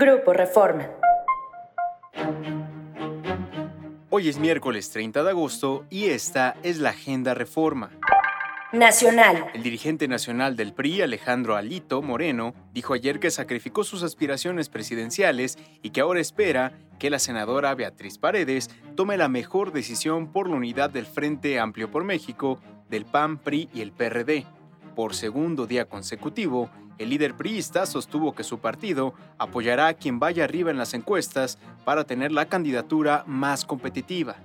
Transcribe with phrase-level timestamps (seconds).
[0.00, 0.88] Grupo Reforma.
[4.10, 7.90] Hoy es miércoles 30 de agosto y esta es la Agenda Reforma.
[8.72, 9.50] Nacional.
[9.54, 15.58] El dirigente nacional del PRI, Alejandro Alito Moreno, dijo ayer que sacrificó sus aspiraciones presidenciales
[15.82, 20.54] y que ahora espera que la senadora Beatriz Paredes tome la mejor decisión por la
[20.54, 24.46] unidad del Frente Amplio por México, del PAN, PRI y el PRD.
[24.94, 30.44] Por segundo día consecutivo, el líder priista sostuvo que su partido apoyará a quien vaya
[30.44, 34.36] arriba en las encuestas para tener la candidatura más competitiva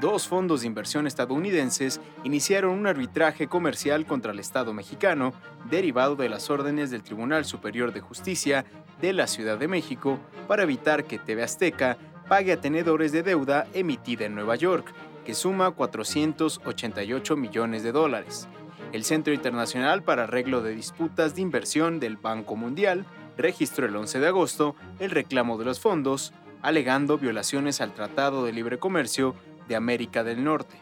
[0.00, 5.32] dos fondos de inversión estadounidenses iniciaron un arbitraje comercial contra el Estado mexicano
[5.68, 8.64] derivado de las órdenes del Tribunal Superior de Justicia
[9.00, 13.66] de la Ciudad de México para evitar que TV Azteca pague a tenedores de deuda
[13.72, 14.92] emitida en Nueva York,
[15.24, 18.48] que suma 488 millones de dólares.
[18.92, 23.04] El Centro Internacional para Arreglo de Disputas de Inversión del Banco Mundial
[23.36, 28.52] registró el 11 de agosto el reclamo de los fondos, alegando violaciones al Tratado de
[28.52, 29.34] Libre Comercio
[29.68, 30.80] de América del Norte.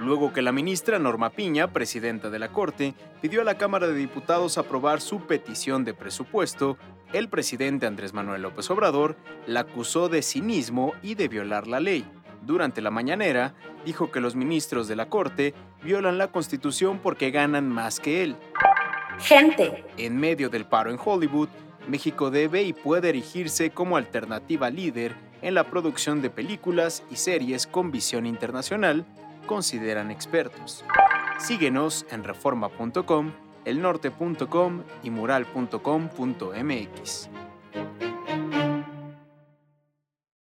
[0.00, 3.94] Luego que la ministra Norma Piña, presidenta de la Corte, pidió a la Cámara de
[3.94, 6.78] Diputados aprobar su petición de presupuesto,
[7.12, 12.04] el presidente Andrés Manuel López Obrador la acusó de cinismo y de violar la ley.
[12.48, 13.54] Durante la mañanera,
[13.84, 18.36] dijo que los ministros de la Corte violan la Constitución porque ganan más que él.
[19.18, 19.84] Gente.
[19.98, 21.50] En medio del paro en Hollywood,
[21.88, 27.66] México debe y puede erigirse como alternativa líder en la producción de películas y series
[27.66, 29.04] con visión internacional,
[29.46, 30.86] consideran expertos.
[31.38, 33.30] Síguenos en reforma.com,
[33.66, 35.68] elnorte.com y mural.com.mx.